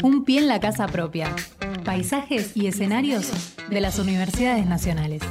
[0.00, 1.34] Un pie en la casa propia.
[1.84, 5.22] Paisajes y escenarios de las universidades nacionales.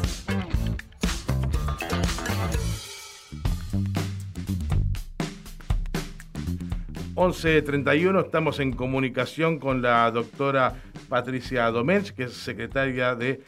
[7.13, 13.41] ...11.31, estamos en comunicación con la doctora Patricia Domench, que es secretaria de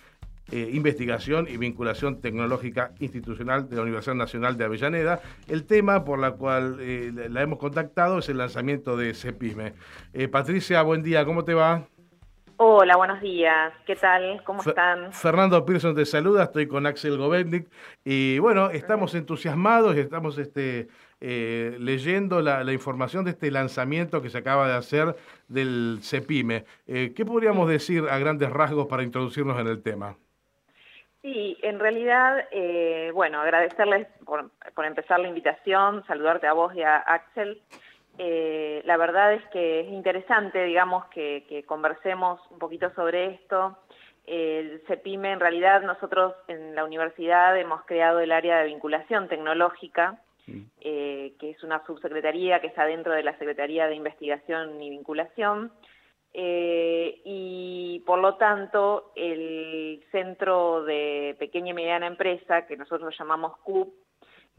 [0.55, 5.19] eh, investigación y Vinculación Tecnológica Institucional de la Universidad Nacional de Avellaneda.
[5.47, 9.73] El tema por la cual eh, la hemos contactado es el lanzamiento de CEPIME.
[10.13, 11.87] Eh, Patricia, buen día, ¿cómo te va?
[12.57, 13.73] Hola, buenos días.
[13.87, 14.43] ¿Qué tal?
[14.43, 15.11] ¿Cómo están?
[15.11, 17.67] Fernando Pearson te saluda, estoy con Axel Govendik
[18.05, 20.87] y bueno, estamos entusiasmados y estamos este,
[21.19, 25.15] leyendo la, la, información de este lanzamiento que se acaba de hacer
[25.47, 26.63] del CEPIME.
[26.85, 30.15] ¿Qué podríamos decir a grandes rasgos para introducirnos en el tema?
[31.23, 34.51] Sí, en realidad, eh, bueno, agradecerles por,
[34.85, 37.61] empezar la invitación, saludarte a vos y a Axel.
[38.17, 43.77] Eh, la verdad es que es interesante, digamos, que, conversemos un poquito sobre esto.
[44.27, 50.19] El CEPIME, en realidad, nosotros en la universidad hemos creado el área de vinculación tecnológica,
[50.81, 55.71] eh, que es una subsecretaría que está dentro de la Secretaría de Investigación y Vinculación.
[56.35, 63.57] Eh, y por lo tanto el Centro de Pequeña y Mediana Empresa, que nosotros llamamos
[63.57, 63.93] CUP,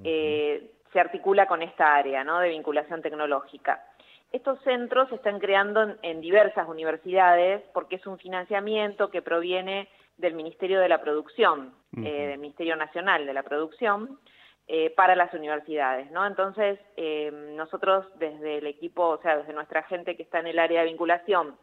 [0.04, 2.38] eh, se articula con esta área ¿no?
[2.38, 3.84] de vinculación tecnológica.
[4.30, 10.34] Estos centros se están creando en, diversas universidades porque es un financiamiento que proviene del
[10.34, 14.18] Ministerio de la Producción, eh, del Ministerio Nacional de la Producción,
[14.66, 16.26] eh, para las universidades, ¿no?
[16.26, 20.58] Entonces, eh, nosotros desde el equipo, o sea, desde nuestra gente que está en el
[20.58, 21.58] área de vinculación,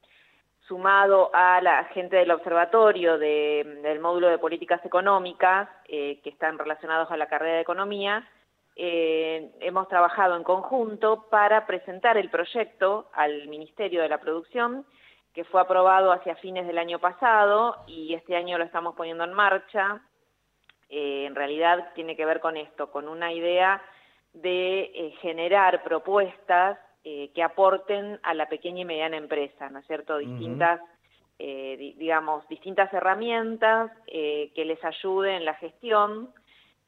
[0.67, 7.09] sumado a la gente del observatorio del módulo de políticas económicas, eh, que están relacionados
[7.09, 8.29] a la carrera de economía,
[8.75, 14.85] hemos trabajado en conjunto para presentar el proyecto al Ministerio de la Producción,
[15.33, 19.33] que fue aprobado hacia fines del año pasado y este año lo estamos poniendo en
[19.33, 20.01] marcha
[20.91, 23.81] eh, en realidad tiene que ver con esto, con una idea
[24.33, 29.87] de eh, generar propuestas eh, que aporten a la pequeña y mediana empresa, ¿no es
[29.87, 30.17] cierto?
[30.17, 30.81] Distintas,
[31.39, 36.29] digamos, distintas herramientas que les ayuden en la gestión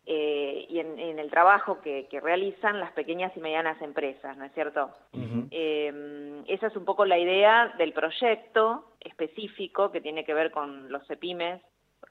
[0.05, 4.91] y en, el trabajo que, realizan las pequeñas y medianas empresas, ¿no es cierto?
[5.11, 11.09] esa es un poco la idea del proyecto específico que tiene que ver con los
[11.09, 11.59] EPIMES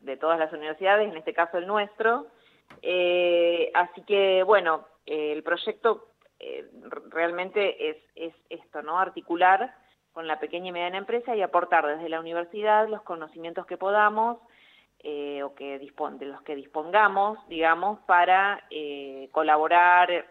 [0.02, 2.26] de todas las universidades, en este caso el nuestro.
[2.82, 6.08] Eh, así que, bueno, el proyecto
[6.38, 6.68] eh,
[7.08, 8.98] realmente es, es esto, ¿no?
[8.98, 9.74] Articular
[10.12, 14.38] con la pequeña y mediana empresa y aportar desde la universidad los conocimientos que podamos
[15.00, 18.62] eh, o que de los que dispongamos, digamos, para
[19.32, 20.26] colaborar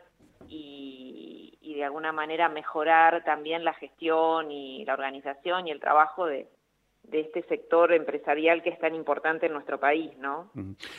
[0.47, 6.25] y, y de alguna manera mejorar también la gestión y la organización y el trabajo
[6.25, 6.47] de,
[7.11, 10.51] de este sector empresarial que es tan importante en nuestro país, ¿no?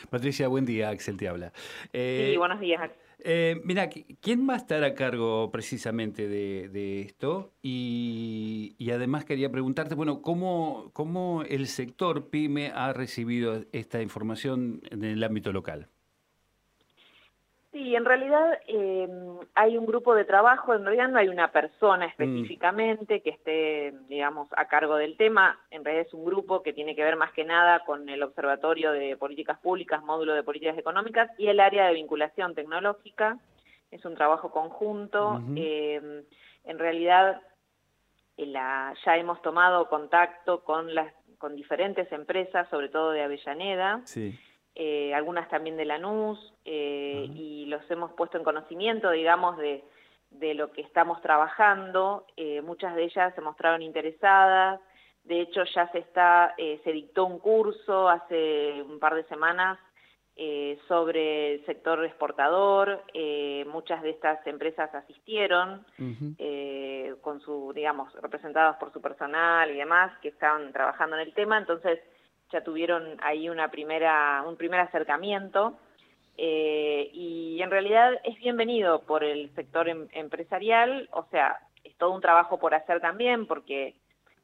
[0.09, 1.51] Patricia, buen día, Axel te habla.
[1.91, 2.91] Eh, sí, buenos días.
[3.25, 7.53] Eh, mira, ¿quién va a estar a cargo precisamente de, esto?
[7.61, 15.03] Y, además quería preguntarte, bueno, ¿cómo, ¿cómo el sector PYME ha recibido esta información en
[15.03, 15.87] el ámbito local?
[17.73, 19.09] Sí, en realidad eh,
[19.55, 22.09] hay un grupo de trabajo, en realidad no hay una persona mm.
[22.09, 26.95] específicamente que esté, digamos, a cargo del tema, en realidad es un grupo que tiene
[26.95, 31.31] que ver más que nada con el Observatorio de Políticas Públicas, Módulo de Políticas Económicas
[31.39, 33.39] y el área de vinculación tecnológica,
[33.89, 36.23] es un trabajo conjunto, eh,
[36.65, 37.41] en realidad
[38.37, 44.39] eh, ya hemos tomado contacto con, las, con diferentes empresas, sobre todo de Avellaneda, sí.
[44.75, 49.83] Eh, algunas también de Lanús, eh, y los hemos puesto en conocimiento, digamos, de,
[50.31, 52.25] de lo que estamos trabajando.
[52.37, 54.81] Eh, muchas de ellas se mostraron interesadas.
[55.23, 59.79] De hecho, ya se está, se dictó un curso hace un par de semanas
[60.89, 63.03] sobre el sector exportador.
[63.67, 65.85] muchas de estas empresas asistieron,
[67.21, 71.57] con su, digamos, representadas por su personal y demás, que estaban trabajando en el tema.
[71.57, 72.01] Entonces,
[72.53, 75.73] ya tuvieron ahí una primera, un primer acercamiento
[76.37, 82.11] eh, y en realidad es bienvenido por el sector em, empresarial, o sea, es todo
[82.11, 83.95] un trabajo por hacer también porque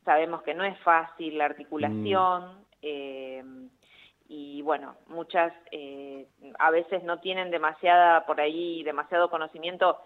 [0.03, 2.65] sabemos que no es fácil la articulación mm.
[2.81, 3.43] eh,
[4.27, 6.27] y bueno, muchas eh,
[6.59, 9.97] a veces no tienen demasiada por ahí, demasiado conocimiento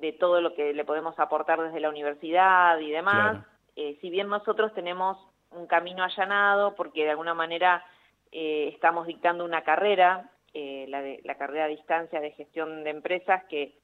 [0.00, 3.44] de todo lo que le podemos aportar desde la universidad y demás.
[3.74, 5.16] si bien nosotros tenemos
[5.52, 7.84] un camino allanado porque de alguna manera
[8.32, 12.90] eh, estamos dictando una carrera, eh, la, de, la carrera a distancia de gestión de
[12.90, 13.78] empresas que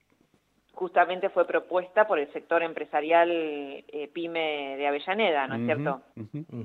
[0.72, 6.02] justamente fue propuesta por el sector empresarial eh, PYME de Avellaneda, ¿no es cierto?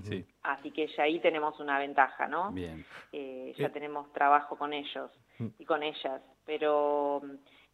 [0.04, 0.26] sí.
[0.44, 2.52] Así que ya ahí tenemos una ventaja, ¿no?
[2.52, 2.86] Bien.
[3.14, 5.10] Eh, ya tenemos trabajo con ellos
[5.58, 7.22] y con ellas, pero,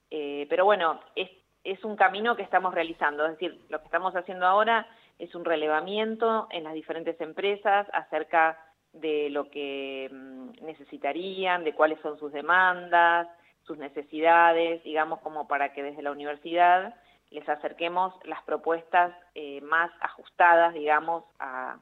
[0.10, 1.30] pero bueno, es,
[1.64, 4.88] es un camino que estamos realizando, es decir, lo que estamos haciendo ahora
[5.20, 8.58] es un relevamiento en las diferentes empresas acerca
[8.94, 13.28] de lo que mm, necesitarían, de cuáles son sus demandas,
[13.64, 16.96] sus necesidades, digamos, como para que desde la universidad
[17.30, 21.78] les acerquemos las propuestas eh, más ajustadas, digamos, a,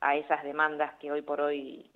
[0.00, 1.90] a esas demandas que hoy por hoy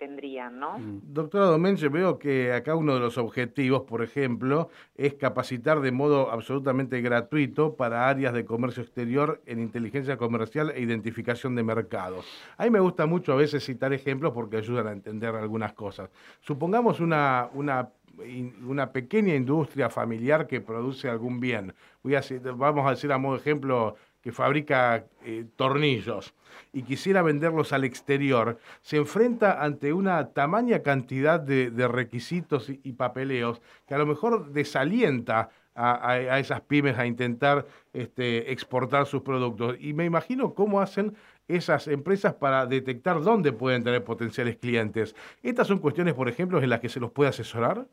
[0.00, 0.78] tendrían, ¿no?
[0.78, 1.00] Mm.
[1.12, 6.32] Doctora Domenche, veo que acá uno de los objetivos, por ejemplo, es capacitar de modo
[6.32, 12.24] absolutamente gratuito para áreas de comercio exterior en inteligencia comercial e identificación de mercados.
[12.56, 16.10] A mí me gusta mucho a veces citar ejemplos porque ayudan a entender algunas cosas.
[16.40, 21.74] Supongamos una, una pequeña industria familiar que produce algún bien.
[22.02, 22.22] Voy a,
[22.56, 26.34] vamos a decir a modo de ejemplo que fabrica eh, tornillos
[26.72, 33.60] y quisiera venderlos al exterior, se enfrenta ante una tamaña cantidad de, requisitos y, papeleos
[33.86, 39.76] que a lo mejor desalienta a, esas pymes a intentar este, exportar sus productos.
[39.80, 41.16] Y me imagino cómo hacen
[41.48, 45.16] esas empresas para detectar dónde pueden tener potenciales clientes.
[45.42, 47.86] ¿Estas son cuestiones, por ejemplo, en las que se los puede asesorar?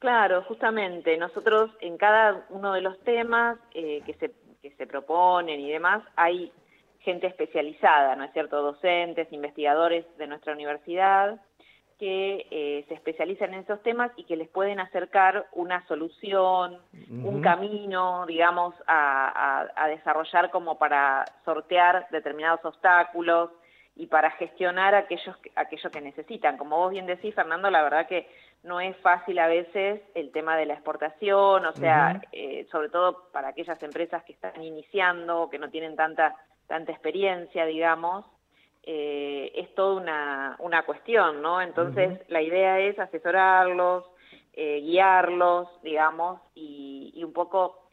[0.00, 1.18] Claro, justamente.
[1.18, 6.02] Nosotros en cada uno de los temas eh, que, se, que se proponen y demás,
[6.16, 6.52] hay
[7.00, 8.62] gente especializada, ¿no es cierto?
[8.62, 11.40] Docentes, investigadores de nuestra universidad
[12.00, 16.78] que eh, se especializan en esos temas y que les pueden acercar una solución,
[17.10, 23.50] un camino, digamos, a, desarrollar como para sortear determinados obstáculos
[24.00, 26.56] y para gestionar aquellos, aquello que necesitan.
[26.56, 28.26] Como vos bien decís, Fernando, la verdad que
[28.62, 33.28] no es fácil a veces el tema de la exportación, o sea, eh, sobre todo
[33.30, 36.34] para aquellas empresas que están iniciando, que no tienen tanta
[36.66, 38.24] tanta experiencia, digamos,
[38.84, 41.60] eh, es toda una, una cuestión, ¿no?
[41.60, 44.04] Entonces, la idea es asesorarlos,
[44.54, 47.89] eh, guiarlos, digamos, y, y un poco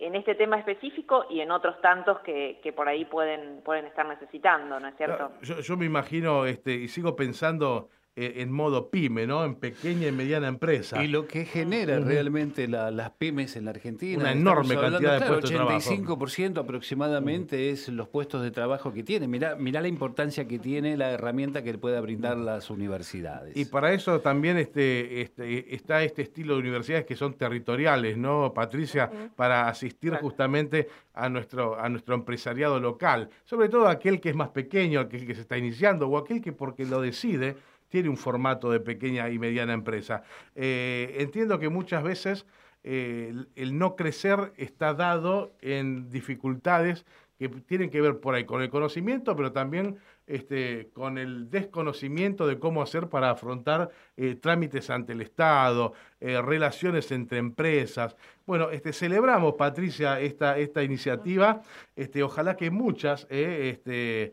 [0.00, 4.06] en este tema específico y en otros tantos que, que, por ahí pueden, pueden estar
[4.06, 5.32] necesitando, ¿no es cierto?
[5.42, 9.44] Yo, yo me imagino, este, y sigo pensando eh, en modo pyme, ¿no?
[9.44, 11.04] En pequeña y mediana empresa.
[11.04, 14.18] Y lo que genera realmente las pymes en la Argentina.
[14.18, 15.78] Una enorme cantidad de puestos de trabajo.
[15.78, 19.28] 85% aproximadamente es los puestos de trabajo que tiene.
[19.28, 23.54] Mirá, mirá la importancia que tiene la herramienta que le puede brindar las universidades.
[23.54, 28.52] Y para eso también este, este, está este estilo de universidades que son territoriales, ¿no,
[28.54, 29.10] Patricia?
[29.36, 33.28] Para asistir justamente a nuestro, a nuestro empresariado local.
[33.44, 36.52] Sobre todo aquel que es más pequeño, aquel que se está iniciando o aquel que
[36.52, 37.56] porque lo decide
[37.88, 40.22] tiene un formato de pequeña y mediana empresa.
[40.54, 42.46] Eh, entiendo que muchas veces
[42.82, 47.04] eh, el, no crecer está dado en dificultades
[47.38, 52.46] que tienen que ver por ahí con el conocimiento, pero también este, con el desconocimiento
[52.46, 58.16] de cómo hacer para afrontar eh, trámites ante el Estado, relaciones entre empresas.
[58.46, 61.60] Bueno, este, celebramos, Patricia, esta, esta iniciativa.
[61.94, 64.32] Este, ojalá que muchas este,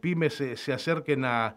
[0.00, 1.56] pymes se acerquen a,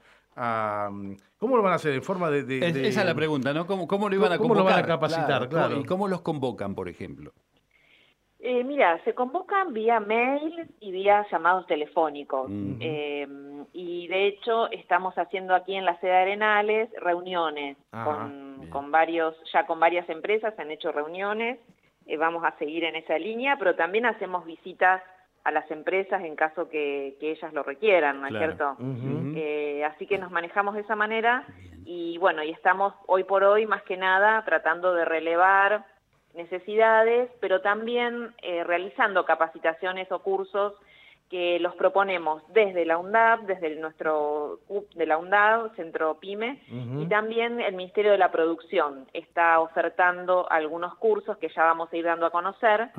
[1.37, 1.93] ¿Cómo lo van a hacer?
[1.93, 2.57] ¿En forma de...?
[2.87, 3.65] Esa es la pregunta, ¿no?
[3.65, 4.57] ¿Cómo, cómo lo iban a convocar?
[4.57, 5.49] ¿Cómo lo van a capacitar?
[5.49, 5.79] Claro.
[5.79, 7.33] ¿Y cómo los convocan, por ejemplo?
[8.39, 12.49] Eh, mira, se convocan vía mail y vía llamados telefónicos.
[12.79, 13.27] Eh,
[13.73, 19.35] y de hecho estamos haciendo aquí en la sede de Arenales reuniones con, con, varios,
[19.51, 21.59] ya con varias empresas se han hecho reuniones.
[22.05, 25.01] Eh, vamos a seguir en esa línea, pero también hacemos visitas
[25.47, 28.75] a las empresas en caso que, ellas lo requieran, ¿no es cierto?
[29.33, 31.45] Eh, así que nos manejamos de esa manera
[31.85, 35.85] y bueno, y estamos hoy por hoy más que nada tratando de relevar
[36.33, 40.73] necesidades, pero también eh, realizando capacitaciones o cursos
[41.29, 47.05] que los proponemos desde la UNDAP, desde nuestro CUP de la UNDAP, Centro PYME, y
[47.07, 52.05] también el Ministerio de la Producción está ofertando algunos cursos que ya vamos a ir
[52.05, 52.89] dando a conocer,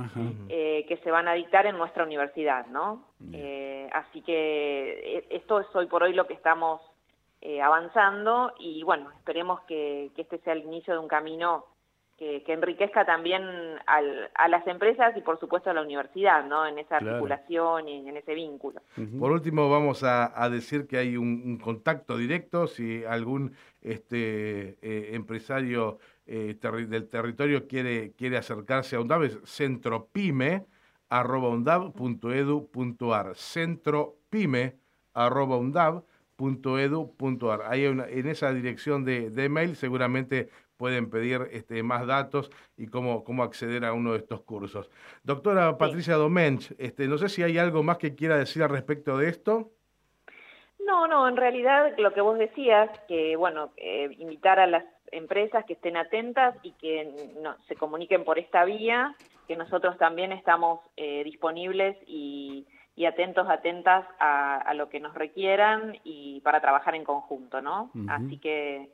[0.48, 3.04] eh, que se van a dictar en nuestra universidad, ¿no?
[3.32, 6.80] Eh, así que eh, esto es hoy por hoy lo que estamos
[7.62, 11.64] avanzando y bueno, esperemos que, que este sea el inicio de un camino
[12.18, 13.42] que, enriquezca también
[13.86, 16.66] a las empresas y por supuesto a la universidad, ¿no?
[16.66, 18.82] En esa articulación y en ese vínculo.
[19.18, 25.98] Por último, vamos a, decir que hay un, contacto directo si algún este, eh, empresario
[26.26, 26.56] eh,
[26.88, 30.66] del territorio quiere, quiere acercarse a UNDAV, es centropime
[31.08, 31.48] arroba
[33.34, 34.76] centropime
[35.14, 36.02] arroba
[37.66, 43.24] Ahí en esa dirección de, de mail seguramente pueden pedir este, más datos y cómo,
[43.24, 44.90] cómo acceder a uno de estos cursos.
[45.24, 49.18] Doctora Patricia Domench, este, no sé si hay algo más que quiera decir al respecto
[49.18, 49.72] de esto.
[50.86, 55.64] No, no, en realidad lo que vos decías, que bueno, eh, invitar a las empresas
[55.66, 59.14] que estén atentas y que no, se comuniquen por esta vía,
[59.46, 62.66] que nosotros también estamos eh, disponibles y,
[63.06, 67.92] atentos, atentas a, lo que nos requieran y para trabajar en conjunto, ¿no?
[68.08, 68.90] Así que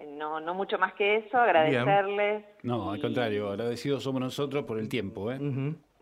[0.00, 2.44] no, no mucho más que eso, agradecerles.
[2.62, 5.30] No, al contrario, agradecidos somos nosotros por el tiempo.
[5.30, 5.38] ¿eh?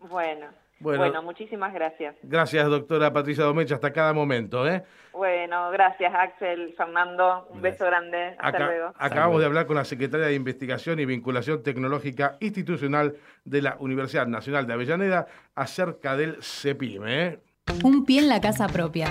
[0.09, 0.47] Bueno.
[0.83, 2.15] Bueno, muchísimas gracias.
[2.23, 4.67] Gracias, doctora Patricia Domecha, hasta cada momento.
[4.67, 4.83] ¿eh?
[5.13, 7.47] Bueno, gracias, Axel, Fernando.
[7.51, 8.35] Un beso grande.
[8.37, 8.93] Hasta luego.
[8.97, 14.27] Acabamos de hablar con la secretaria de Investigación y Vinculación Tecnológica Institucional de la Universidad
[14.27, 17.27] Nacional de Avellaneda acerca del CEPIME.
[17.27, 17.39] ¿eh?
[17.83, 19.07] Un pie en la casa propia.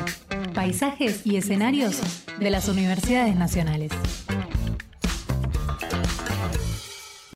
[0.55, 3.91] Paisajes y escenarios de las universidades nacionales.